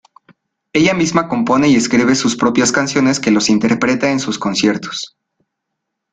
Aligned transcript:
Ella 0.73 0.95
misma 0.95 1.27
compone 1.27 1.67
y 1.69 1.75
escribe 1.75 2.15
sus 2.15 2.35
propias 2.35 2.71
canciones 2.71 3.19
que 3.19 3.29
los 3.29 3.51
interpreta 3.51 4.09
en 4.11 4.19
sus 4.19 4.39
conciertos. 4.39 5.15